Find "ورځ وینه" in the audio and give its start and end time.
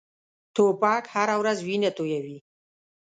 1.41-1.89